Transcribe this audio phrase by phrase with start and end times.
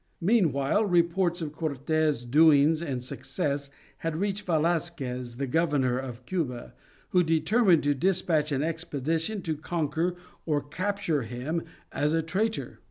[0.21, 3.69] Meanwhile reports of Cortes' doings and success
[3.99, 6.73] had reached Velasquez the Governor of Cuba,
[7.09, 11.61] who determined to despatch an expedition to conquer or capture him
[11.91, 12.79] as a traitor.